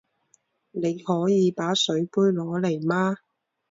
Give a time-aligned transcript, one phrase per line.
[0.71, 3.17] 你可以把水杯拿来吗？